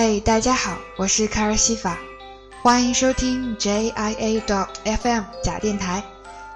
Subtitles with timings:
[0.00, 1.98] 嘿，大家好，我是卡尔西法，
[2.62, 6.04] 欢迎收听 JIA dot FM 假电台，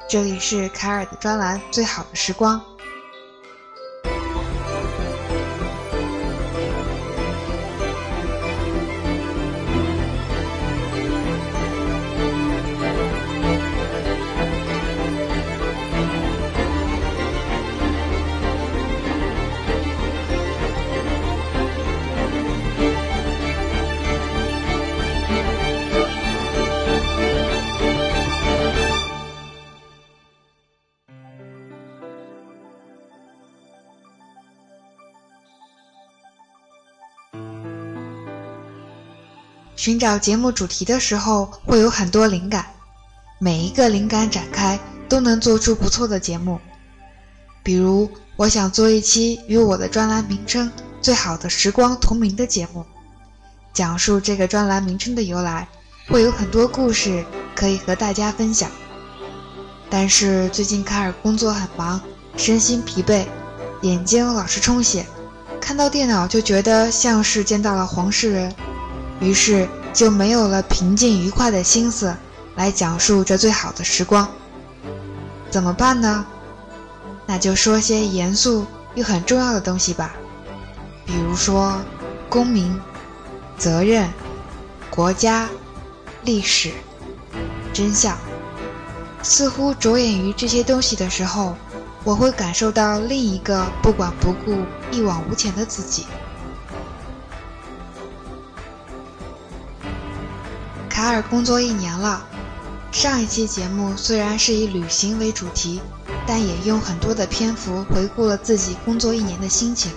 [0.08, 2.60] 这里是卡尔的专栏《最好的时光》。
[39.92, 42.64] 寻找节目主题的时候，会有很多灵感，
[43.38, 46.58] 每一个灵感展开，都能做出不错的节目。
[47.62, 50.66] 比如，我想做一期与我的专栏名称
[51.02, 52.86] 《最好的时光》同名的节目，
[53.74, 55.68] 讲述这个专栏名称的由来，
[56.08, 57.22] 会有很多故事
[57.54, 58.70] 可以和大家分享。
[59.90, 62.00] 但是最近卡尔工作很忙，
[62.38, 63.26] 身心疲惫，
[63.82, 65.04] 眼睛老是充血，
[65.60, 68.54] 看到电脑就觉得像是见到了黄世仁。
[69.20, 72.16] 于是就没有了平静愉快的心思
[72.56, 74.28] 来讲述这最好的时光。
[75.50, 76.24] 怎么办呢？
[77.26, 80.12] 那就说些严肃又很重要的东西吧，
[81.06, 81.80] 比如说
[82.28, 82.78] 公民、
[83.56, 84.10] 责任、
[84.90, 85.48] 国家、
[86.24, 86.72] 历史、
[87.72, 88.16] 真相。
[89.22, 91.54] 似乎着眼于这些东西的时候，
[92.02, 94.56] 我会感受到另一个不管不顾、
[94.90, 96.06] 一往无前的自己。
[101.02, 102.24] 卡尔工作一年了，
[102.92, 105.80] 上一期节目虽然是以旅行为主题，
[106.28, 109.90] 但也用很多的篇幅回顾了自己工作一年的心情。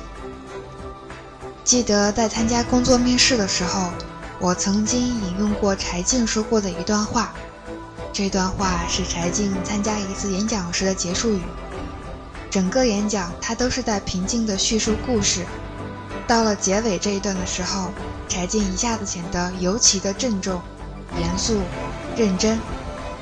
[1.64, 3.92] 记得在参加工作面试的时候，
[4.40, 7.36] 我曾经引用过柴静说过的一段话，
[8.12, 11.42] 这段话是柴静参加一次演讲时的结束语。
[12.50, 15.46] 整个演讲他都是在平静地叙述故事，
[16.26, 17.92] 到了结尾这一段的时候，
[18.28, 20.60] 柴静一下子显得尤其的郑重。
[21.20, 21.62] 严肃、
[22.16, 22.60] 认真，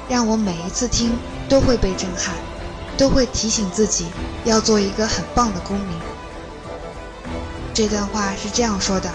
[0.10, 1.18] 让我每一次听
[1.48, 2.34] 都会被震撼，
[2.98, 4.08] 都会提醒自己
[4.46, 5.98] 要做一个很棒的公民。
[7.74, 9.10] 这段话是这样说的：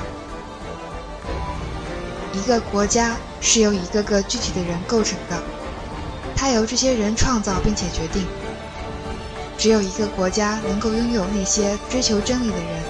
[2.33, 5.41] 一个国家是由一个个具体的人构成的，
[6.37, 8.27] 它由这些人创造并且决定。
[9.57, 12.83] 只有一个国家能够拥有那些追求真理的人，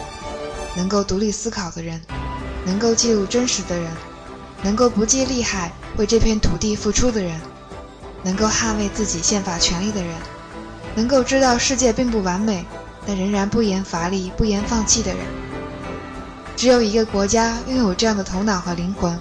[0.77, 1.99] 能够独立思考的人，
[2.67, 3.91] 能够记录真实的人。
[4.63, 7.41] 能够不计利害为这片土地付出的人，
[8.23, 10.15] 能够捍卫自己宪法权利的人，
[10.95, 12.67] 能够知道世界并不完美，
[13.07, 15.21] 但仍然不言乏力、不言放弃的人，
[16.57, 19.19] 只有一个国家拥有这样的头脑和灵魂，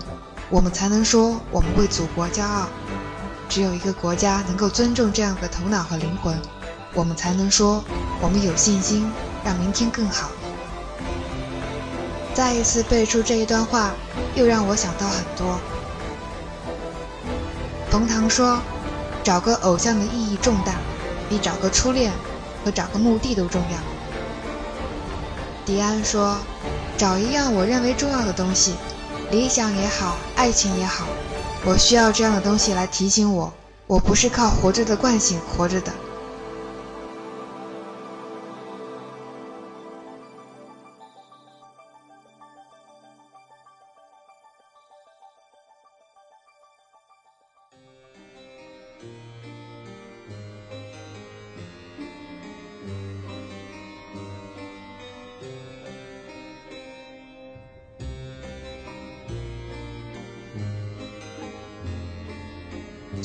[0.49, 2.65] 我们才能说我们为祖国骄傲；
[3.47, 6.35] 只有一个国家能够尊重这样的头脑和灵魂，
[6.93, 7.83] 我们才能说
[8.21, 9.11] 我们有信心
[9.45, 10.31] 让明天更好。
[12.37, 13.95] 再一次背出这一段话，
[14.35, 15.59] 又让我想到很多。
[17.89, 18.59] 冯唐说
[19.25, 20.75] ：“找个偶像的意义重大，
[21.27, 22.13] 比找个初恋
[22.63, 23.77] 和找个墓地都重要。”
[25.65, 26.37] 迪安说
[26.95, 28.75] ：“找一样我认为重要的东西，
[29.31, 31.07] 理想也好，爱情也好，
[31.65, 33.51] 我需要这样的东西来提醒我，
[33.87, 35.91] 我不是靠活着的惯性活着的。”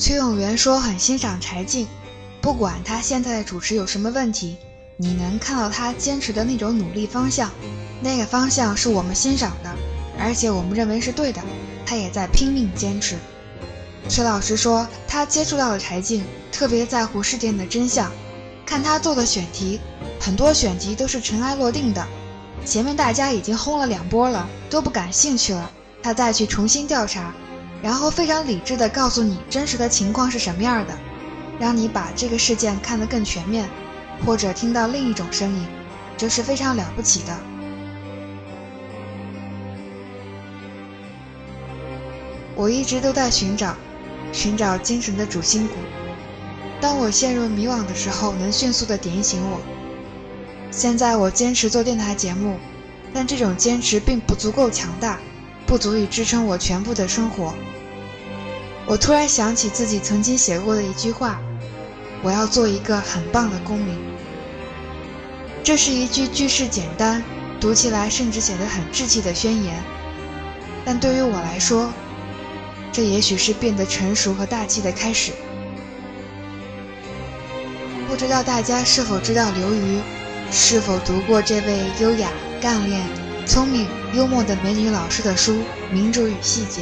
[0.03, 1.87] 崔永元说很欣赏柴静，
[2.41, 4.57] 不管他现在的主持有什么问题，
[4.97, 7.49] 你能看到他坚持的那种努力方向，
[8.01, 9.73] 那个方向是我们欣赏的，
[10.19, 11.41] 而且我们认为是对的，
[11.85, 13.15] 他也在拼命坚持。
[14.09, 18.11] 崔老师说他接触到了柴静，特别在乎事件的真相，
[18.65, 19.79] 看他做的选题，
[20.19, 22.05] 很多选题都是尘埃落定的，
[22.65, 27.33] 前面大家已经轰了两波了，都不感兴趣了，他再去重新调查。
[27.83, 30.97] 然后非常理智地告诉你真实的情况是什么样的，
[31.59, 33.69] 让你把这个事件看得更全面，
[34.25, 35.67] 或者听到另一种声音，
[36.15, 37.37] 这是非常了不起的。
[42.55, 43.75] 我一直都在寻找，
[44.31, 45.73] 寻找精神的主心骨。
[46.79, 49.59] 当我陷入迷惘的时候，能迅速的点醒我。
[50.71, 52.57] 现在我坚持做电台节目，
[53.13, 55.19] 但这种坚持并不足够强大。
[55.65, 57.53] 不足以支撑我全部的生活。
[58.85, 61.39] 我突然想起自己曾经写过的一句话
[62.21, 63.97] ：“我要做一个很棒的公民。”
[65.63, 67.23] 这是一句句式简单，
[67.61, 69.81] 读起来甚至显得很稚气的宣言，
[70.83, 71.89] 但对于我来说，
[72.91, 75.31] 这也许是变得成熟和大气的开始。
[78.09, 79.99] 不知道大家是否知道刘瑜，
[80.51, 82.29] 是否读过这位优雅、
[82.61, 83.01] 干练、
[83.45, 85.53] 聪明、幽默的美女老师的书
[85.91, 86.81] 《民主与细节》？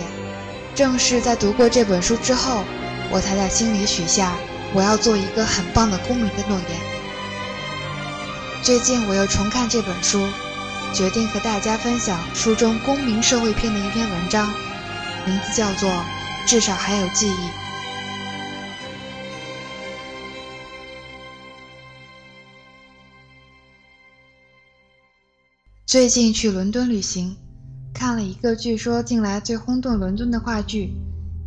[0.81, 2.63] 正是在读过这本书之后，
[3.11, 4.35] 我才在心里许下
[4.73, 6.79] 我要做一个很棒的公民的诺言。
[8.63, 10.27] 最近我又重看这本书，
[10.91, 14.51] 决定和大家分享书中公民社会篇的一篇文章，
[15.27, 15.87] 名字叫做
[16.47, 17.31] 《至少还有记忆》。
[25.85, 27.37] 最近去伦敦旅行，
[27.93, 30.93] 看了一个据说近来最轰动伦敦的话剧，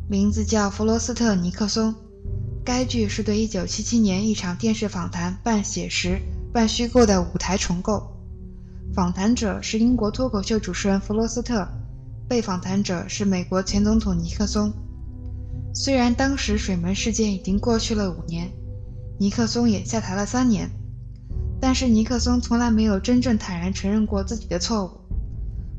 [0.08, 1.92] 名字叫《弗罗斯特尼克松》。
[2.64, 6.18] 该剧是对1977年一场电视访谈半写实
[6.52, 8.10] 半虚构的舞台重构。
[8.94, 11.66] 访谈者是英国脱口秀主持人弗罗斯特，
[12.28, 14.72] 被访谈者是美国前总统尼克松。
[15.74, 18.50] 虽然当时水门事件已经过去了五年，
[19.18, 20.70] 尼克松也下台了三年。
[21.60, 25.03] 但是尼克松从来没有真正坦然承认过自己的错误。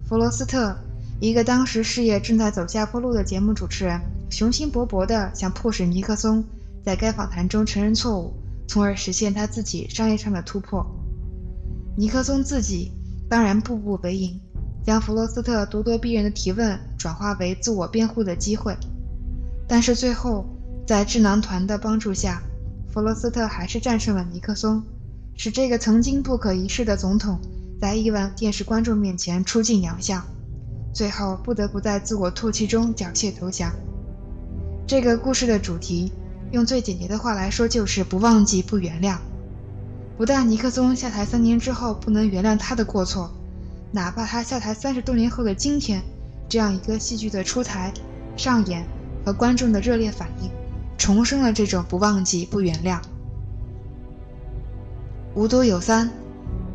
[0.07, 0.77] 弗罗斯特，
[1.19, 3.99] 一个当时事业正在走下坡路的节目主持人，
[4.29, 6.43] 雄心勃勃地想迫使尼克松
[6.83, 8.31] 在该访谈中承认错误，
[8.67, 10.85] 从而实现他自己商业上的突破。
[11.97, 12.91] 尼克松自己
[13.27, 14.39] 当然步步为营，
[14.85, 18.77] 将弗罗斯特咄咄逼人的提问转化为自我辩护的机会。
[19.67, 20.45] 但是最后，
[20.85, 22.43] 在智囊团的帮助下，
[22.93, 24.83] 弗罗斯特还是战胜了尼克松。
[25.35, 27.39] 使这个曾经不可一世的总统，
[27.79, 30.23] 在亿万电视观众面前出尽洋相，
[30.93, 33.71] 最后不得不在自我唾弃中缴械投降。
[34.87, 36.11] 这个故事的主题，
[36.51, 39.17] 用最简洁的话来说，就是不忘记、不原谅。
[40.17, 43.29] 不但尼克松下台三年之后不能原谅他的过错，
[43.91, 46.01] 哪怕他下台三十多年后的今天，
[46.47, 47.93] 这样一个戏剧的出台、
[48.37, 48.85] 上演
[49.25, 50.49] 和观众的热烈反应，
[50.97, 53.01] 重生了这种不忘记、不原谅。
[55.33, 56.09] 无独有三，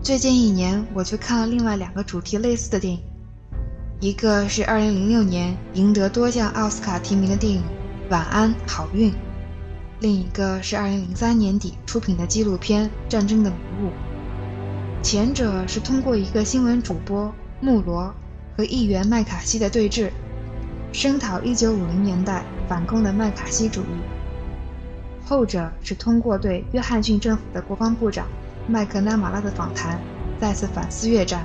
[0.02, 3.00] 最近一年我去看了另外两个主题类似的电影，
[4.00, 7.60] 一个是2006年赢得多项奥斯卡提名的电影
[8.10, 9.12] 《晚安，好运》，
[10.00, 13.88] 另一个是2003年底出品的纪录片《战争的迷雾》。
[15.02, 17.30] 前者是通过一个新闻主播
[17.60, 18.12] 穆罗
[18.56, 20.10] 和议员麦卡锡的对峙，
[20.94, 23.84] 声讨1950年代反共的麦卡锡主义；
[25.26, 28.26] 后者是通过对约翰逊政府的国防部长。
[28.66, 30.00] 麦克纳马拉的访谈
[30.40, 31.44] 再次反思越战。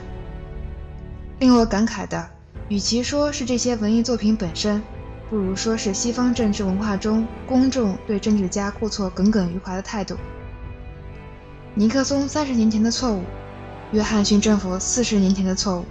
[1.39, 2.29] 令我感慨的，
[2.69, 4.81] 与其说是这些文艺作品本身，
[5.29, 10.15] 不如说是西方政治文化中公众对政治家过错耿耿于怀的态度。
[11.73, 13.23] 尼克松三十年前的错误，
[13.91, 15.85] 约翰逊政府四十年前的错误，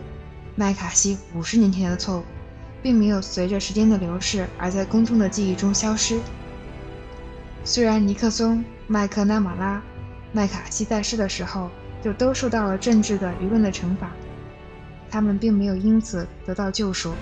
[0.56, 2.22] 麦卡锡五十年前的错误，
[2.82, 6.18] 并没有随着时间的流逝而在公众的记忆中消失。
[7.64, 9.82] 虽然尼克松、麦克纳马拉。
[10.36, 11.70] 麦卡锡在世的时候，
[12.02, 14.10] 就都受到了政治的舆论的惩罚，
[15.08, 17.14] 他们并没有因此得到救赎。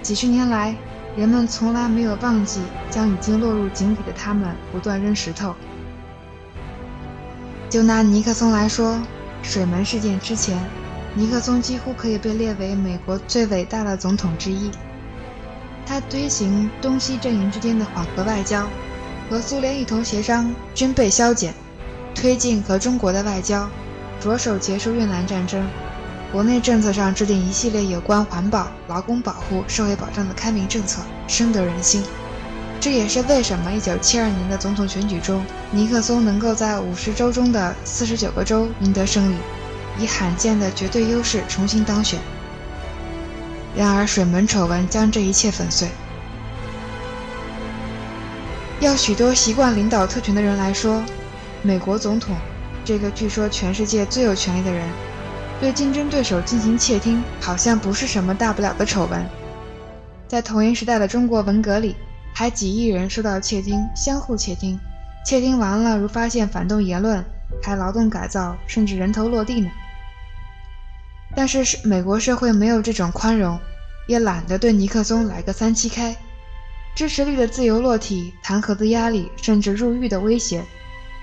[0.00, 0.74] 几十年来，
[1.14, 5.54] 人们从来没有忘记将已经落入井底的他们不断扔石头。
[7.68, 8.98] 就拿尼克松来说，
[9.42, 10.58] 水门事件之前，
[11.14, 14.70] 尼克松几乎可以被列为美国最伟大的总统之一。
[15.84, 18.66] 他推行东西阵营之间的缓和外交，
[19.28, 21.52] 和苏联一同协商军备削减。
[22.16, 23.68] 推进和中国的外交，
[24.18, 25.64] 着手结束越南战争，
[26.32, 32.02] 国内政策上制定一系列有关环保、劳工保护、社会保障的开明政策，深得人心。
[32.80, 39.36] 这也是为什么1972年的总统选举中，尼克松能够在50州中的49个州赢得胜利，
[39.98, 42.18] 以罕见的绝对优势重新当选。
[43.76, 45.88] 然而，水门丑闻将这一切粉碎。
[48.80, 51.02] 要许多习惯领导特权的人来说，
[51.66, 52.36] 美国总统，
[52.84, 54.88] 这个据说全世界最有权力的人，
[55.58, 59.26] 对竞争对手进行窃听，好像不是什么大不了的丑闻。
[60.28, 61.96] 在同一时代的中国文革里，
[62.32, 64.78] 还几亿人受到窃听，相互窃听，
[65.26, 67.24] 窃听完了，如发现反动言论，
[67.60, 69.68] 还劳动改造，甚至人头落地呢。
[71.34, 73.58] 但是美国社会没有这种宽容，
[74.06, 76.16] 也懒得对尼克松来个三七开，
[76.94, 80.64] 支持率的自由落体，弹劾的压力，甚至入狱的威胁。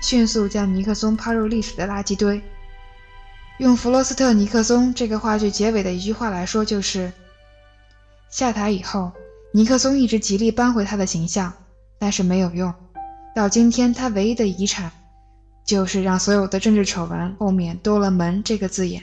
[0.04, 2.42] 迅速将尼克松抛入历史的垃圾堆。
[3.56, 7.10] 用弗罗斯特·尼克松这个话剧结尾的一句话来说，就是：
[8.28, 9.12] 下台以后，
[9.54, 11.50] 尼克松一直极力扳回他的形象，
[11.98, 12.74] 但是没有用。
[13.34, 14.92] 到今天，他唯一的遗产
[15.64, 19.02] 就是让所有的政治丑闻后面多了“门”这个字眼。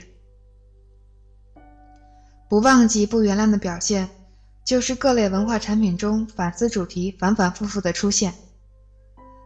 [2.48, 4.08] 不忘记、不原谅的表现，
[4.64, 8.34] 就是各类文化产品中反思主题反反复复的出现。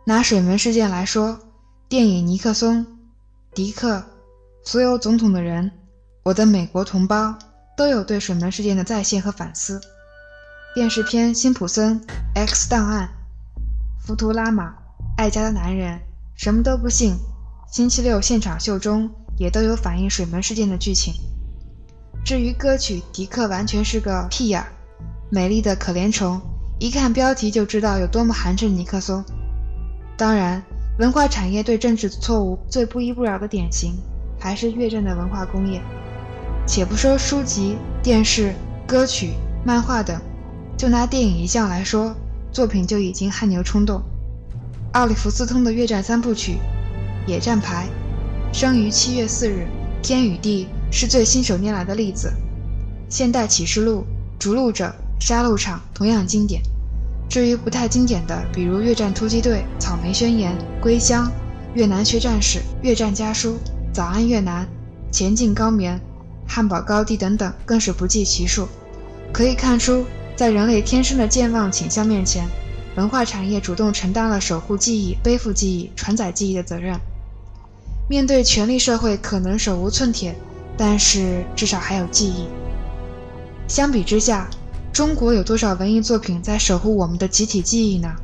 [0.04, 1.40] 拿水门事件来说，
[1.88, 2.84] 电影《尼克松》，
[3.54, 4.02] 迪克，
[4.64, 5.70] 所有总统的人，
[6.24, 7.32] 我的美国同胞。
[7.76, 9.78] 都有对水门事件的再现和反思。
[10.74, 12.00] 电视片《辛普森》、
[12.34, 13.08] 《X 档案》、
[14.06, 14.64] 《浮图拉玛》、
[15.18, 15.98] 《爱家的男人》、
[16.34, 17.14] 什么都不信、
[17.70, 21.12] 星期六现场秀中也都有反映水门事件的剧情。
[22.24, 24.72] 至于歌曲，迪克完全是个屁眼儿，
[25.30, 26.40] 美丽的可怜虫，
[26.80, 28.68] 一看标题就知道有多么寒碜。
[28.68, 29.22] 尼克松。
[30.16, 30.64] 当然，
[30.98, 33.94] 文化产业对政治错误最不依不饶的典型，
[34.40, 35.80] 还是越战的文化工业。
[36.66, 38.54] 且不说书籍、电视、
[38.86, 40.18] 歌曲、漫画等，
[40.76, 42.14] 就拿电影一项来说，
[42.50, 44.02] 作品就已经汗牛充栋。
[44.92, 46.56] 奥利弗斯通的越战三部曲
[47.30, 47.86] 《野战排》
[48.58, 49.66] 《生于七月四日》
[50.06, 52.32] 《天与地》是最信手拈来的例子，
[53.14, 53.98] 《现代启示录》
[54.38, 54.86] 《逐鹿者》
[55.22, 56.62] 《杀戮场》同样经典。
[57.28, 60.52] 至于不太经典的，比如《越战突击队》《草莓宣言》
[60.82, 61.26] 《归乡》
[61.74, 63.50] 《越南血战史》《越战家书》
[63.92, 64.64] 《早安越南》
[65.10, 65.96] 《前进高棉》。
[66.48, 68.68] 汉堡高地等等，更是不计其数。
[69.32, 70.04] 可以看出，
[70.36, 72.46] 在人类天生的健忘倾向面前，
[72.94, 76.96] 文化产业主动承担了守护记忆、背负记忆、传载记忆的责任。
[78.08, 80.36] 面对权力社会，可能手无寸铁，
[80.76, 82.46] 但是至少还有记忆。
[83.66, 84.48] 相比之下，
[84.96, 88.14] 中国有多少文艺作品在守护我们的集体记忆呢？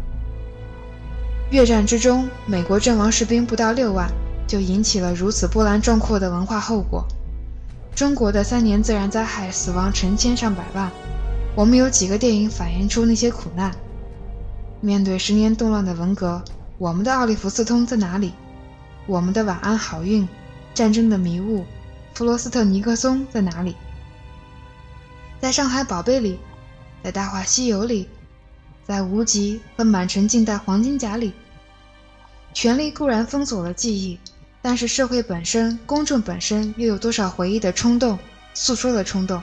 [1.50, 4.11] 越战之中，美国阵亡士兵不到六万，
[4.47, 7.07] 就引起了如此波澜壮阔的文化后果。
[7.95, 10.91] 中国的三年自然灾害，死亡成千上百万。
[11.55, 13.71] 我们有几个电影反映出那些苦难？
[14.81, 16.43] 面对十年动乱的文革，
[16.79, 18.33] 我们的奥利弗斯通在哪里？
[19.07, 20.26] 我们的晚安好运、
[20.73, 21.67] 战争的迷雾、
[22.14, 23.76] 弗罗斯特尼克松在哪里？
[25.38, 26.38] 在上海宝贝里，
[27.03, 28.09] 在大话西游里，
[28.87, 31.33] 在无极和满城尽带黄金甲里，
[32.55, 34.19] 权力固然封锁了记忆。
[34.65, 38.17] 但是社会本身、公众本身又有多少回忆的冲动、
[38.55, 39.43] 诉说的冲动，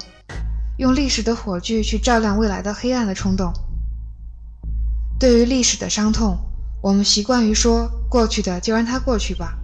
[0.78, 3.52] 用历史的火炬去照亮未来的黑暗的冲动？
[5.20, 6.38] 对于历史的伤痛，
[6.82, 9.58] 我们习惯于说过去的就让它过去吧，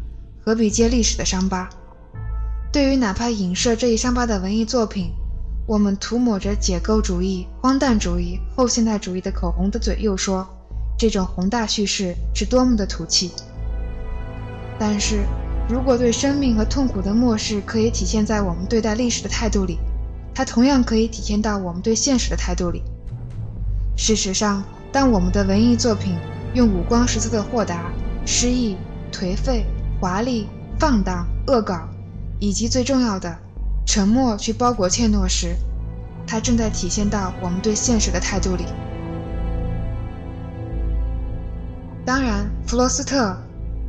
[0.43, 1.69] 何必揭历史的伤疤？
[2.73, 5.13] 对于哪怕影射这一伤疤的文艺作品，
[5.67, 10.47] 我们涂抹着解构主义、荒诞主义、后现代主义的口红的嘴，又说
[10.97, 13.31] 这种宏大叙事是多么的土气。
[14.79, 15.25] 但是。
[15.67, 19.79] 如果对生命和痛苦的漠视可以体现在我们对待历史的态度里，
[20.31, 22.83] 它同样可以体现到我们对现实的态度里。
[23.97, 26.15] 事实上，当我们的文艺作品
[26.53, 27.91] 用五光十色的豁达、
[28.27, 28.77] 诗意、
[29.11, 29.65] 颓废、
[29.99, 31.89] 华丽、放荡、恶搞，
[32.39, 33.35] 以及最重要的
[33.85, 35.55] 沉默去包裹怯懦时，
[36.27, 38.65] 它正在体现到我们对现实的态度里。
[42.05, 43.37] 当然，弗罗斯特，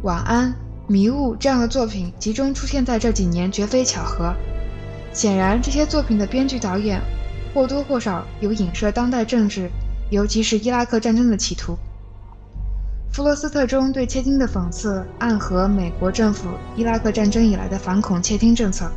[0.03, 0.55] 晚安。
[0.89, 4.33] 迷雾这样的作品集中出现在这几年，绝非巧合。
[5.13, 7.03] 显然，这些作品的编剧、导演
[7.53, 9.69] 或多或少有影射当代政治，
[10.11, 11.77] 尤其是伊拉克战争的企图。
[13.13, 18.89] 弗罗斯特中对窃听的讽刺，暗合美国政府伊拉克战争以来的反恐窃听政策。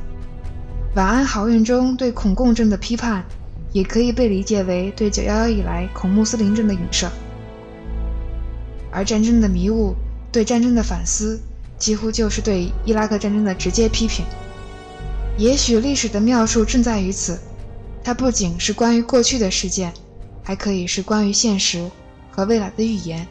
[0.95, 3.23] 晚安好运中对恐共症的批判，
[3.71, 7.09] 也可以被理解为对九幺幺以来恐穆斯林症的影射。
[8.91, 9.93] 而战争的迷雾
[10.31, 11.39] 对战争的反思。
[11.79, 14.25] 几乎就是对伊拉克战争的直接批评。
[15.37, 17.39] 也许历史的妙处正在于此，
[18.03, 19.93] 它不仅是关于过去的事件，
[20.43, 21.89] 还可以是关于现实
[22.29, 23.25] 和未来的预言。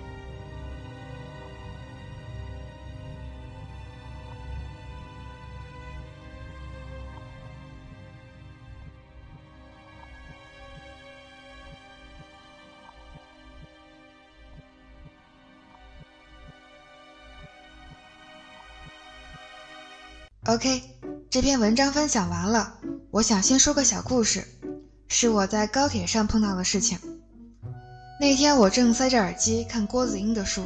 [20.48, 20.80] OK，
[21.28, 22.72] 这篇文章分享完了。
[23.10, 24.42] 我想先说个小故事，
[25.06, 26.98] 是我在高铁上碰到的事情。
[28.18, 30.62] 那天我正塞着耳机看郭子英的书，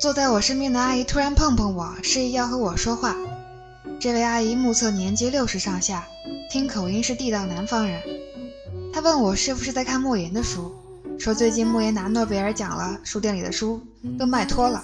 [0.00, 3.14] 坐在我身边的阿姨突然碰碰我，示意要和我说话。
[4.00, 6.04] 这位阿姨目测年纪六十上下，
[6.50, 8.02] 听口音是地道南方人。
[8.92, 10.74] 她问我是不是在看莫言的书，
[11.16, 13.80] 说最近莫言拿诺贝尔奖了，书店里的书
[14.18, 14.82] 都卖脱了。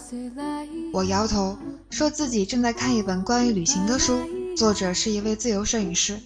[0.92, 1.58] 我摇头。
[1.90, 4.20] 说自己正在看一本关于旅行的书，
[4.56, 6.18] 作者是一位自由摄影师。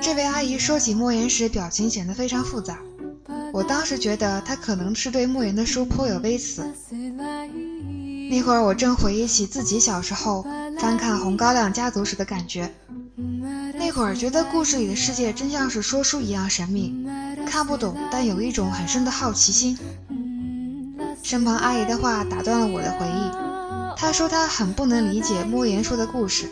[0.00, 2.78] 这位阿姨说起莫言时，表情显得非常复杂。
[3.52, 6.64] 我当时觉得她可能是对莫言的书颇有微词。
[8.30, 10.44] 那会儿我正回忆起自己小时候
[10.80, 12.72] 翻看《红高粱家族》时的感觉。
[13.76, 17.06] 那会儿觉得故事里的世界真像是说书一样神秘，
[17.46, 19.78] 看不懂，但有一种很深的好奇心。
[21.22, 23.43] 身旁阿姨的话打断了我的回忆。
[23.96, 26.50] 她说她很不能理解莫言说的故事，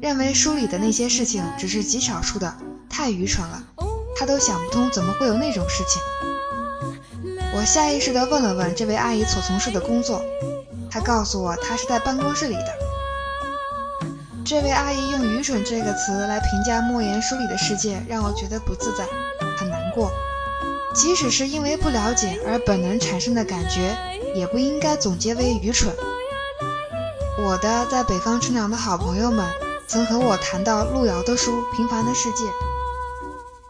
[0.00, 2.54] 认为书里的那些事情只是极少数的，
[2.88, 3.62] 太愚蠢了。
[4.16, 6.02] 她都想不通怎么会有那种事情。
[7.54, 10.22] 我下意识地问了问这位阿姨所从事的工作，
[10.90, 12.68] 她告诉我她是在办公室里的。
[14.44, 19.04] 这位阿姨用“愚蠢”这个词来评价莫言书里的世界，让我觉得不自在，
[19.56, 20.10] 很难过。
[20.94, 23.96] 即使是因为不了解而本能产生的感觉，
[24.34, 25.92] 也不应该总结为愚蠢。
[27.46, 29.48] 我的在北方成长的好朋友们
[29.86, 32.42] 曾和我谈到路遥的书《平凡的世界》，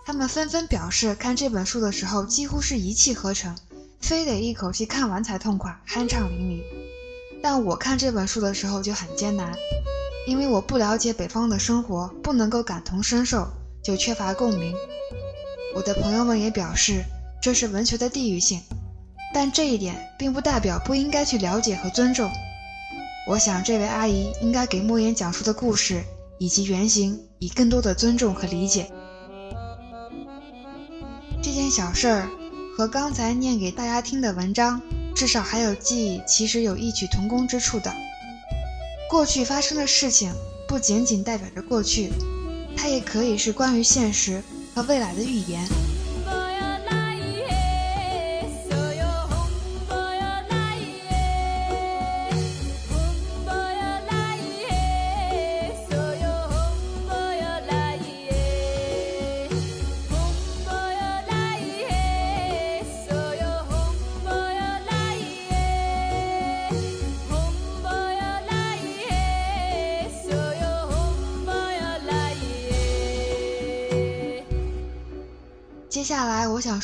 [0.03, 3.55] 他们纷纷表示看这本书的时候几乎是一气呵成，
[4.01, 6.63] 非得一口气看完才痛快，酣畅淋漓。
[7.43, 9.53] 但我看这本书的时候就很艰难。
[10.27, 13.47] 因为我不了解北方的生活，不能够感同身受，
[13.85, 14.75] 就缺乏共鸣。
[15.75, 17.05] 我的朋友们也表示
[17.43, 18.63] 这是文学的地域性，
[19.35, 22.31] 但这一点并不代表不应该去了解和尊重。
[23.27, 26.05] 我想这位阿姨应该给莫言讲述的故事
[26.39, 28.89] 以及原型以更多的尊重和理解。
[31.43, 32.29] 这件小事儿
[32.77, 34.81] 和刚才念给大家听的文章，
[35.15, 37.93] 至少还有记忆，其实有异曲同工之处的。
[39.11, 40.33] 过去发生的事情
[40.69, 42.13] 不仅仅代表着过去，
[42.77, 44.41] 它也可以是关于现实
[44.73, 45.67] 和未来的预言。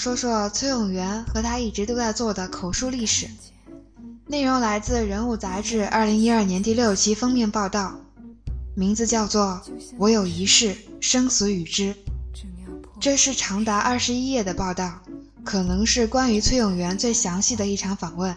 [0.02, 3.30] 说说崔永元和他一直都在做的口述历史。
[4.26, 7.94] 内容来自《人物》杂志二零一二年第六期封面报道，
[8.74, 9.62] 名字叫做
[9.96, 11.94] 《我有一事，生死与之》。
[12.98, 14.98] 这是长达二十一页的报道，
[15.44, 18.34] 可能是关于崔永元最详细的一场访问。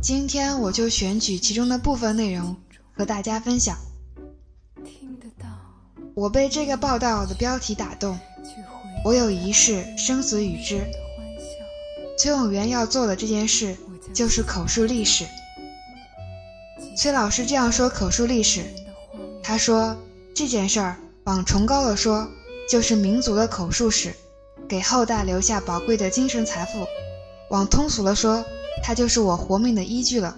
[0.00, 2.56] 今天我就选取其中的部分内容
[2.94, 3.76] 和大家分享。
[4.82, 5.46] 听得到
[6.14, 8.18] 我被这个报道的标题打动。
[9.04, 10.84] 我有一事，生死与之。
[12.16, 13.76] 崔永元要做的这件事
[14.14, 15.26] 就是口述历史。
[16.96, 18.62] 崔老师这样说口述历史，
[19.42, 19.96] 他说
[20.34, 22.28] 这件事儿往崇高了说，
[22.68, 24.14] 就是民族的口述史，
[24.68, 26.86] 给后代留下宝贵的精神财富；
[27.50, 28.44] 往通俗了说，
[28.84, 30.36] 它就是我活命的依据了。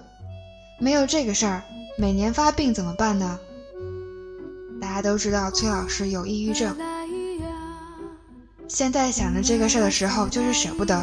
[0.80, 1.62] 没有这个事儿，
[1.98, 3.38] 每年发病怎么办呢？
[4.80, 6.76] 大家都知道崔老师有抑郁症。
[8.74, 11.00] 现在想着这个事儿的时候，就是舍不得。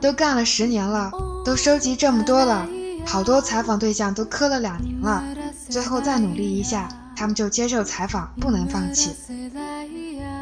[0.00, 1.12] 都干了十年了，
[1.44, 2.68] 都收集这么多了，
[3.06, 5.22] 好多采访对象都磕了两年了，
[5.68, 9.14] 最后再努力一下，他们就接受采访，不能放弃。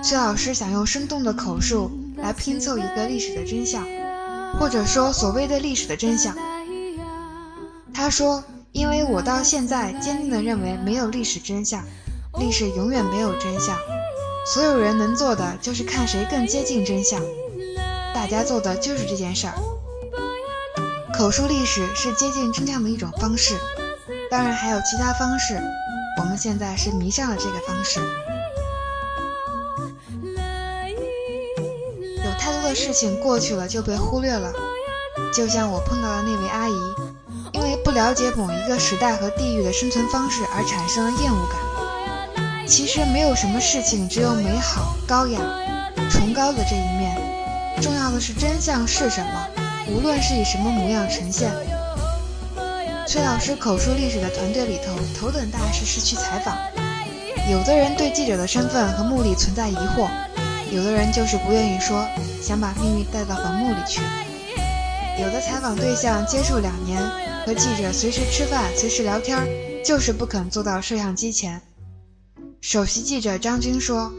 [0.02, 3.85] 崔老师想用生动的口述来拼凑一个历史的真相，
[4.58, 6.35] 或者说所谓的历史的真相。
[7.92, 11.85] 他说：“因为我到现在坚定地认为，没有历史真相，
[12.40, 13.76] 历史永远没有真相。”
[14.44, 17.20] 所有人能做的就是看谁更接近真相，
[18.14, 19.55] 大家做的就是这件事儿。
[21.14, 23.55] 口述历史是接近真相的一种方式，
[24.31, 25.61] 当然还有其他方式。
[26.18, 28.00] 我们现在是迷上了这个方式。
[32.24, 34.52] 有太多的事情过去了就被忽略了，
[35.33, 36.74] 就像我碰到的那位阿姨，
[37.52, 41.62] 因为不了解某一个时代和地域的生存方式而产生了厌恶感。
[42.72, 45.38] 其实没有什么事情只有美好、高雅、
[46.11, 47.14] 崇高的这一面，
[47.82, 49.46] 重要的是真相是什么，
[49.88, 51.52] 无论是以什么模样呈现。
[53.06, 56.56] 崔老师口述历史的团队里头，头等大事是去采访。
[57.50, 60.08] 有的人对记者的身份和目的存在疑惑，
[60.70, 62.08] 有的人就是不愿意说，
[62.42, 64.00] 想把秘密带到坟墓里去。
[65.20, 66.98] 有的采访对象接触两年，
[67.44, 69.38] 和记者随时吃饭、随时聊天，
[69.85, 71.61] 就是不肯坐到摄像机前。
[72.62, 74.12] 首席记者张军说：“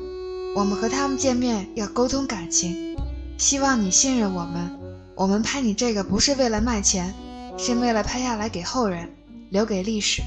[0.54, 2.98] 我们和他们见面要沟通感情，
[3.38, 4.70] 希望你信任我们。
[5.16, 7.14] 我们拍你这个不是为了卖钱，
[7.58, 9.10] 是为了拍下来给后人，
[9.50, 10.22] 留给历史。”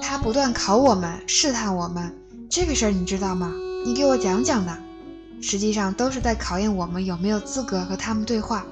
[0.00, 2.16] 他不断考我们，试探我们，
[2.48, 3.52] 这个事儿你知道吗？
[3.84, 4.78] 你给我讲讲呢。
[5.42, 8.64] 实际上都是在考验我们有没有资格和他们对话。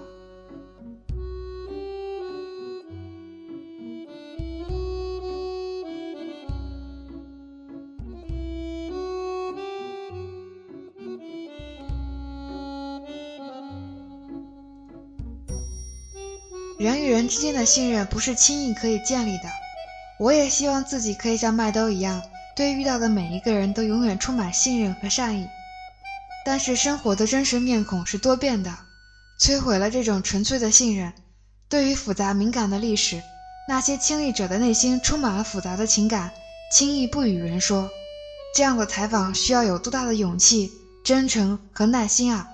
[16.84, 19.44] 人与人之间的信任不是轻易可以建立的。
[20.20, 22.20] 我也希望自己可以像麦兜一样，
[22.54, 25.46] 对遇到的每一个人都永远充满信任和善意。
[26.44, 28.70] 但是生活的真实面孔是多变的，
[29.40, 31.10] 摧毁了这种纯粹的信任。
[31.70, 33.22] 对于复杂敏感的历史，
[33.66, 36.32] 那些亲历者的内心充满了复杂的情感，
[36.70, 37.88] 轻易不与人说。
[38.54, 40.70] 这样的采访需要有多大的勇气、
[41.02, 42.46] 真诚和耐心啊！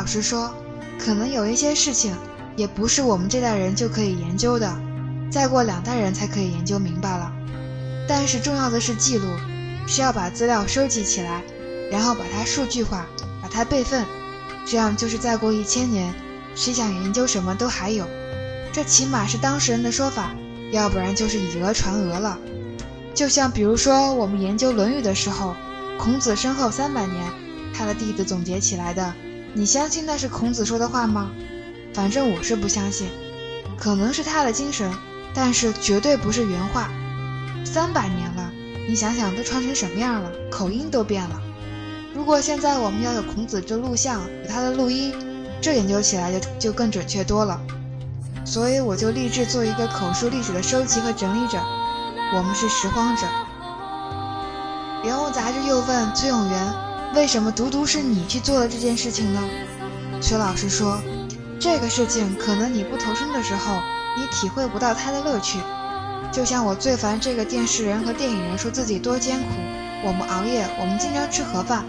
[0.00, 0.50] 老实说
[0.98, 2.16] ：“可能有一些事情，
[2.56, 4.74] 也不是我们这代人就可以研究的，
[5.30, 7.30] 再过两代人才可以研究明白了。
[8.08, 9.26] 但是重要的是记录，
[9.86, 11.42] 是要把资料收集起来，
[11.92, 13.04] 然后把它数据化，
[13.42, 14.06] 把它备份，
[14.64, 16.14] 这样就是再过一千年，
[16.54, 18.06] 谁想研究什么都还有。
[18.72, 20.30] 这起码是当事人的说法，
[20.72, 22.38] 要不然就是以讹传讹了。
[23.14, 25.54] 就像比如说我们研究《论语》的时候，
[25.98, 27.22] 孔子身后三百年，
[27.74, 29.12] 他的弟子总结起来的。”
[29.52, 31.30] 你相信那是孔子说的话吗？
[31.92, 33.08] 反正我是不相信，
[33.76, 34.92] 可能是他的精神，
[35.34, 36.88] 但是绝对不是原话。
[37.64, 38.52] 三百年了，
[38.88, 41.42] 你想想都传成什么样了，口音都变了。
[42.14, 45.12] 如果现在我们要有孔子这录像，有他的录音，
[45.60, 47.60] 这研究起来就就更准确多了。
[48.44, 51.58] 所以我就立志做一个口述历史的收集和整理者。
[52.32, 53.26] 我们是拾荒者。
[55.02, 56.89] 人物杂志又问崔永元。
[57.12, 59.42] 为什么独独是你去做了这件事情呢？
[60.20, 61.00] 崔老师说
[61.58, 63.74] ：“这个事情可能你不投身的时候，
[64.16, 65.58] 你体会不到它的乐趣。
[66.30, 69.46] 就像我最烦这个电视人和电影人说自己多艰苦，
[70.04, 71.84] 我们熬夜，我们经常吃盒饭。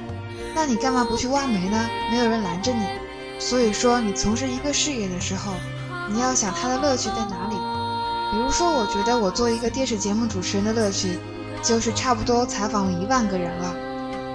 [0.55, 1.77] 那你干嘛不去挖煤呢？
[2.09, 2.83] 没有人拦着你。
[3.37, 5.53] 所以说，你从事一个事业的时候，
[6.09, 7.55] 你要想它的乐趣在哪里。
[8.31, 11.19] 比如说，我觉得我做一个电视节目主持人的乐趣，
[11.61, 13.75] 就是差不多采访了一万个人了。”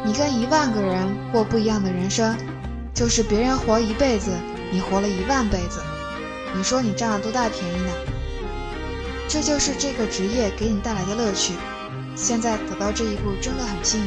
[0.05, 2.37] 你跟一万个人过不一样的人生，
[2.95, 4.31] 就是别人活一辈子，
[4.71, 5.81] 你活了一万辈子。
[6.55, 7.91] 你说你占了多大便宜呢？
[9.29, 11.55] 这就是这个职业给你带来的乐趣。
[12.15, 14.07] 现在走到这一步真的很幸运。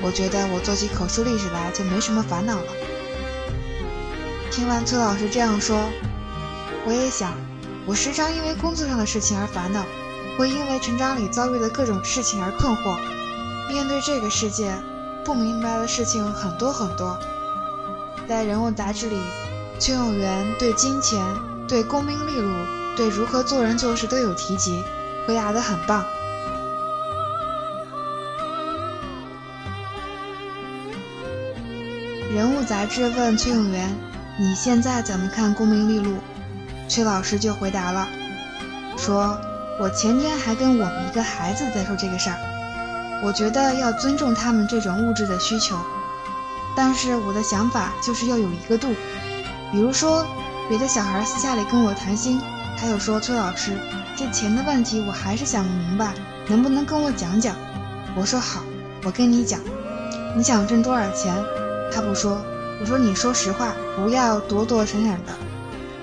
[0.00, 2.72] 我觉得我做起口述历史来就没什么烦恼了。
[4.50, 5.76] 听完崔老师这样说，
[6.86, 7.32] 我也想，
[7.84, 9.84] 我时常因为工作上的事情而烦恼，
[10.38, 12.96] 会因为成长里遭遇的各种事情而困惑。
[13.68, 14.72] 面对这个世界。
[15.26, 17.18] 不明白的事情很多很多，
[18.28, 19.18] 在人物杂志里，
[19.76, 21.20] 崔永元对金钱、
[21.66, 22.54] 对功名利禄、
[22.96, 24.80] 对如何做人做事都有提及，
[25.26, 26.04] 回答的很棒。
[32.32, 33.92] 人物杂志问崔永元
[34.38, 36.18] ：“你现在怎么看功名利禄？”
[36.86, 38.06] 崔老师就回答了，
[38.96, 39.36] 说
[39.80, 42.36] ：“我前天还跟我们一个孩子在说这个事儿。”
[43.22, 45.76] 我觉得要尊重他们这种物质的需求，
[46.76, 48.94] 但是我的想法就是要有一个度。
[49.72, 50.26] 比如说，
[50.68, 52.40] 别的小孩私下里跟我谈心，
[52.78, 53.72] 他又说：“崔老师，
[54.16, 56.12] 这钱的问题我还是想不明白，
[56.46, 57.56] 能不能跟我讲讲？”
[58.14, 58.62] 我说：“好，
[59.04, 59.60] 我跟你讲。
[60.36, 61.34] 你想挣多少钱？”
[61.92, 62.40] 他不说。
[62.78, 65.32] 我说：“你说实话，不要躲躲闪闪的。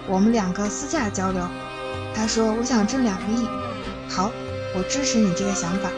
[0.08, 1.48] 我们两个私下交流。”
[2.16, 3.48] 他说：“我想挣两个亿。”
[4.10, 4.32] 好，
[4.76, 5.90] 我支持你这个想法。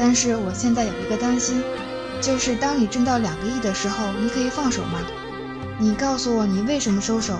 [0.00, 1.62] 但是我现在有一个担心，
[2.22, 4.98] 就是当你挣到两个亿的时候，你可以放手吗？
[5.78, 7.38] 你告诉我你为什么收手，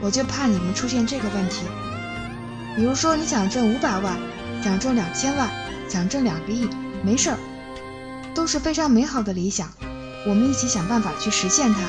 [0.00, 1.66] 我就怕你们出现这个问题。
[2.74, 4.16] 比如说你想挣五百万，
[4.64, 5.50] 想挣两千万，
[5.86, 6.66] 想挣两个亿，
[7.04, 7.36] 没事儿，
[8.34, 9.68] 都是非常美好的理想，
[10.26, 11.80] 我们一起想办法去实现它。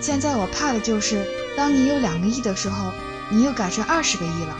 [0.00, 1.26] 现在我怕的就是，
[1.56, 2.92] 当你有两个亿的时候，
[3.30, 4.56] 你又改成二十个亿了，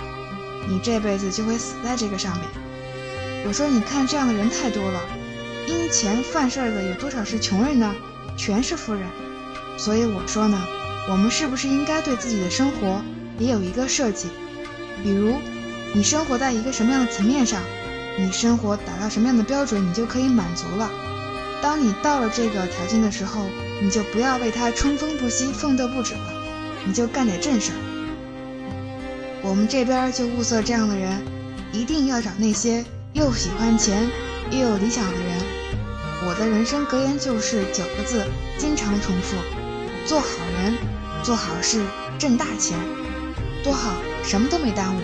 [0.68, 2.44] 你这辈子就会死在这个上面。
[3.46, 5.00] 我说：“你看，这样的人太多了，
[5.66, 7.94] 因钱犯事儿的有多少是穷人呢？
[8.36, 9.02] 全是富人。
[9.78, 10.60] 所以我说呢，
[11.08, 13.00] 我们是不是应该对自己的生活
[13.38, 14.28] 也有一个设计？
[15.02, 15.36] 比如，
[15.94, 17.62] 你生活在一个什么样的层面上，
[18.18, 20.90] 你生活达到什么样的标准，你就可以满足了。
[21.62, 23.46] 当你到了这个条件的时候，
[23.80, 26.32] 你就不要为他冲锋不息、奋斗不止了，
[26.84, 27.78] 你就干点正事儿。
[29.42, 31.22] 我们这边就物色这样的人，
[31.72, 32.84] 一定要找那些。”
[33.18, 34.08] 又喜欢钱
[34.52, 35.40] 又有理想的人。
[36.24, 38.24] 我的人生格言就是九个字，
[38.56, 39.36] 经常重复：
[40.06, 40.26] 做好
[40.62, 40.74] 人，
[41.24, 41.84] 做好事，
[42.16, 42.78] 挣大钱。
[43.64, 45.00] 多好，什么都没耽误。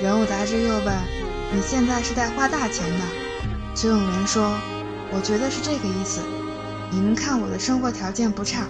[0.00, 0.94] 人物杂志又问
[1.52, 3.04] ：“你现在是在花大钱呢？”
[3.74, 4.52] 崔永元说
[5.10, 6.20] ：“我觉得是这个意思。
[6.92, 8.68] 你们看我的生活条件不差，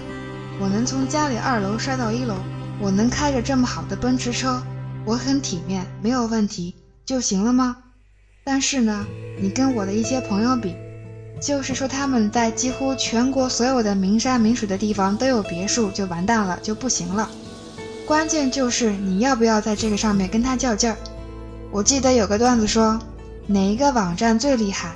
[0.59, 2.37] 我能从家里二楼摔到一楼，
[2.81, 4.63] 我能开着这么好的奔驰车，
[5.05, 6.75] 我很体面，没有问题
[7.07, 7.77] 就行了吗？
[8.45, 9.07] 但是呢，
[9.41, 10.75] 你跟我的一些朋友比，
[11.41, 17.29] 就是说他们在几乎全国所有的名山名水的地方都有别墅，就完蛋了，就不行了。
[18.07, 20.97] 关键就是你要不要在这个上面跟他较劲儿。”
[21.71, 22.99] 我记得有个段子说，
[23.47, 24.95] 哪一个网站最厉害？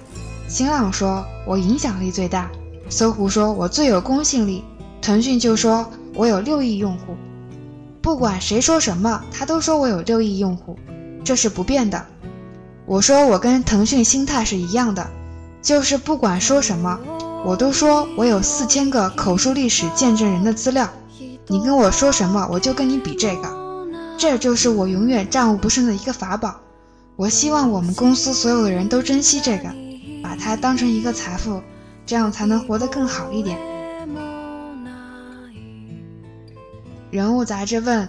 [0.48, 2.50] 新浪说我影响力最大，
[2.88, 4.64] 搜狐说我最有公信力，
[5.00, 7.14] 腾讯就说我有六亿用户。
[8.02, 10.76] 不管谁说什么，他都说我有六亿用户，
[11.24, 12.04] 这是不变的。
[12.84, 15.08] 我说我跟腾讯心态是一样的，
[15.62, 16.98] 就是不管说什么，
[17.44, 20.88] 我都说我有四千个口述历史见证人的资料。
[21.46, 23.62] 你跟我说什么，我就跟你比这个。
[24.18, 26.56] 这就是我永远战无不胜的一个法宝。
[27.14, 29.72] 我希望我们公司所有的人都珍惜这个，
[30.22, 31.62] 把它当成一个财富，
[32.04, 33.56] 这样才能活得更好一点。
[37.12, 38.08] 人物杂志问：“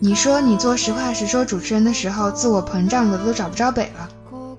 [0.00, 4.06] 你说你做实话实说主持人的时候，自我膨胀的都找不着北了。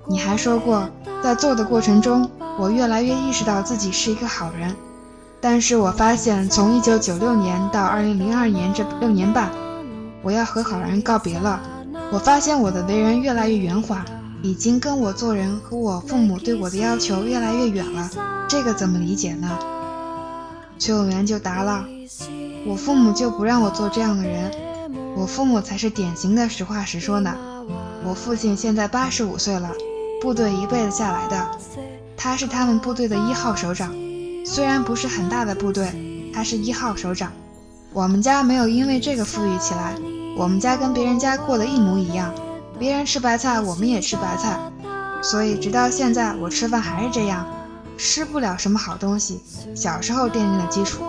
[0.08, 0.90] 你还说过，
[1.22, 2.28] 在做的过程中，
[2.58, 4.76] 我越来越意识到自己是一个好人。
[5.40, 9.52] 但是我发现，从1996年到2002年这六年半。”
[10.24, 11.62] 我要和好人告别了。
[12.12, 14.04] 我发现我的为人越来越圆滑，
[14.42, 18.10] 已经跟我做人和我父母对我的要求越来越远了。
[18.48, 19.48] 这个怎么理解呢？
[20.80, 21.86] 崔永元就答了：
[22.66, 24.52] 我父母就不让我做这样的人。
[25.16, 27.36] 我父母才是典型的实话实说呢。
[28.04, 29.72] 我父亲现在八十五岁了，
[30.22, 31.52] 部队一辈子下来的，
[32.16, 33.94] 他是他们部队的一号首长，
[34.46, 35.92] 虽然不是很大的部队，
[36.34, 37.32] 他是一号首长。
[37.92, 39.96] 我们家没有因为这个富裕起来，
[40.38, 42.34] 我们家跟别人家过得一模一样，
[42.78, 44.58] 别人吃白菜，我们也吃白菜，
[45.22, 47.46] 所以直到现在我吃饭还是这样，
[47.98, 49.42] 吃不了什么好东西。
[49.76, 51.04] 小时候奠定了基础。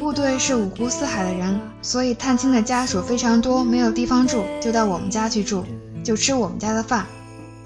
[0.00, 5.62] 部队是五湖四海的人，所以探亲的家属非常多，没有地方住就到我们家去住，
[6.02, 7.04] 就吃我们家的饭。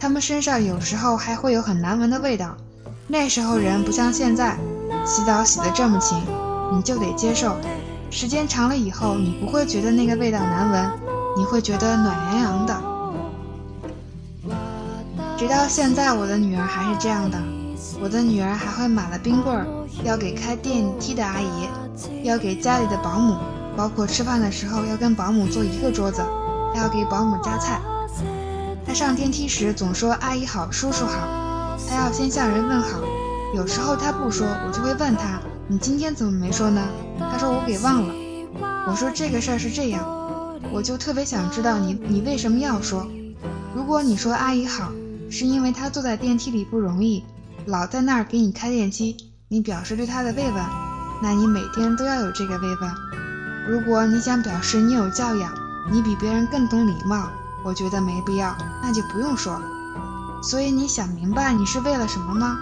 [0.00, 2.56] 他们身上有时候还会有很难闻的味道，
[3.06, 4.58] 那时候人不像现在，
[5.06, 6.20] 洗澡洗得这么勤，
[6.72, 7.56] 你就得接受。
[8.10, 10.90] 时间长了以后，你不会觉得那个味道难闻，
[11.36, 12.82] 你会觉得暖洋洋的。
[15.38, 17.40] 直到现在，我的女儿还是这样的。
[18.02, 19.66] 我的女儿还会买了冰棍儿，
[20.02, 21.68] 要给开电梯的阿姨，
[22.22, 23.36] 要给家里的保姆，
[23.76, 26.22] 包括吃饭的时候要跟保姆坐一个桌子，
[26.74, 27.80] 还要给保姆夹菜。
[28.86, 33.00] 他上电梯时总说阿姨好，叔叔好，他要先向人问好。
[33.54, 35.40] 有时候他不说，我就会问他。
[35.66, 36.82] 你今天怎么没说呢？
[37.18, 38.14] 他说我给忘了。
[38.86, 40.04] 我说这个事儿是这样，
[40.70, 43.06] 我就特别想知道你你为什么要说。
[43.74, 44.92] 如果你说阿姨好，
[45.30, 47.24] 是因为她坐在电梯里不容易，
[47.66, 49.16] 老在那儿给你开电梯，
[49.48, 50.62] 你表示对她的慰问，
[51.24, 52.94] 那你每天都要有这个慰问。
[53.66, 55.50] 如果你想表示你有教养，
[55.90, 57.30] 你比别人更懂礼貌，
[57.64, 59.62] 我觉得没必要，那就不用说了。
[60.42, 62.58] 所以你想明白你是为了什么吗？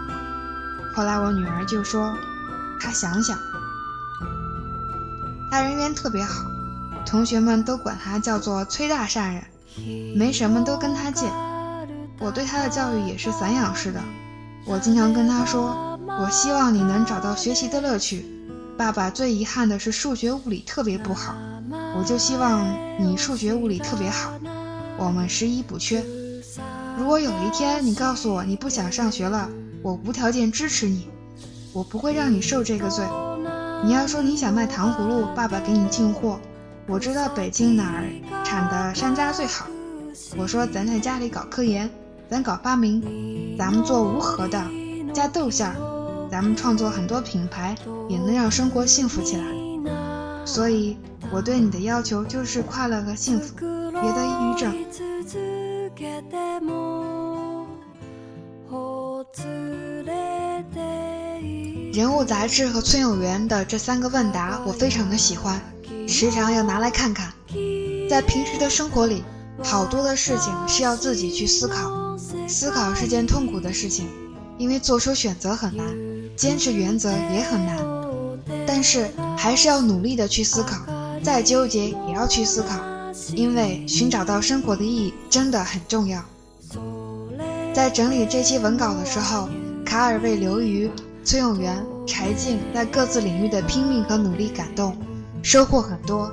[0.95, 2.17] 后来我女儿就说。
[2.81, 3.37] 她想想，
[5.51, 6.45] 她人缘特别好，
[7.05, 9.45] 同学们都管她叫做崔大善人，
[10.17, 11.27] 没什么都跟她借。
[12.21, 14.01] 我对她的教育也是散养式的，
[14.67, 18.25] 我经常跟她说，我希望你能找到学习的乐趣。
[18.83, 21.37] 爸爸最遗憾的是数学物理特别不好，
[21.97, 22.67] 我就希望
[22.99, 24.33] 你数学物理特别好，
[24.99, 26.05] 我们十一补缺。
[26.99, 29.49] 如果有一天你告诉我你不想上学了，
[29.83, 31.07] 我无条件支持你。
[31.73, 33.07] 我不会让你受这个罪。
[33.85, 36.41] 你要说你想卖糖葫芦，爸爸给你进货。
[36.89, 38.11] 我知道北京哪儿
[38.45, 39.69] 产的山楂最好。
[40.37, 41.89] 我说咱在家里搞科研，
[42.29, 43.01] 咱搞发明，
[43.57, 44.61] 咱们做无核的，
[45.15, 45.77] 加豆馅儿，
[46.33, 47.77] 咱们创作很多品牌，
[48.09, 49.45] 也能让生活幸福起来。
[50.47, 50.97] 所以
[51.31, 54.75] 我对你的要求就是快乐和幸福，别得抑郁症。
[61.93, 65.61] 人物杂志和崔永元的这三个问答，我非常的喜欢，
[66.09, 67.31] 时常要拿来看看。
[68.09, 69.23] 在平时的生活里，
[69.63, 72.17] 好多的事情是要自己去思考，
[72.49, 74.09] 思考是件痛苦的事情，
[74.57, 75.87] 因为做出选择很难，
[76.37, 77.79] 坚持原则也很难。
[78.67, 80.77] 但是还是要努力的去思考，
[81.23, 82.79] 再纠结也要去思考，
[83.35, 86.23] 因为寻找到生活的意义真的很重要。
[87.73, 89.49] 在整理这期文稿的时候，
[89.85, 90.91] 卡尔为刘瑜、
[91.25, 94.97] 崔永元、柴静在各自领域的拼命和努力感动，
[95.43, 96.31] 收获很多。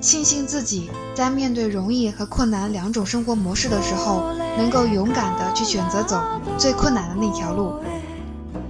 [0.00, 6.22] 庆幸自己在面对容易和困难两种生活模式的时候，能够勇敢地去选择走
[6.56, 7.74] 最困难的那条路。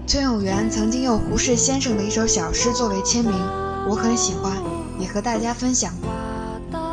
[0.09, 3.35] 崔永元曾经用胡适先生的一首小诗作为签名，
[3.87, 4.57] 我很喜欢，
[4.99, 5.92] 也和大家分享。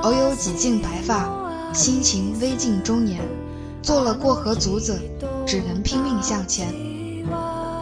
[0.02, 1.30] 偶有几茎白发，
[1.74, 3.22] 心情微近中年，
[3.82, 5.00] 做了过河卒子，
[5.48, 6.68] 只能拼命向前。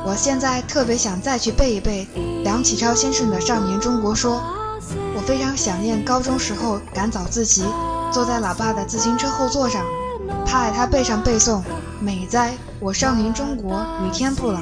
[0.06, 2.08] 我现在特别想再去背一背
[2.44, 4.36] 梁启超先生的《少年中国说》。
[5.16, 7.64] 我非常想念高中时候赶早自习，
[8.12, 9.84] 坐在老爸的自行车后座上，
[10.46, 11.60] 趴在他背上背诵
[12.00, 14.60] ：“美哉，我少年中国与天不老；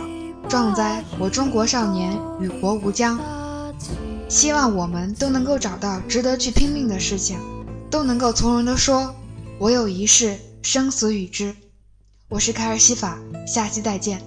[0.51, 3.17] 壮哉，我中国少年与国无疆。”
[4.27, 7.39] 希望我们都能够找到值得去拼命的事情，
[7.89, 9.15] 都能够从容地说
[9.57, 11.55] ：“我有一事，生死与之。”
[12.27, 14.21] 我是凯尔西法，下期再见。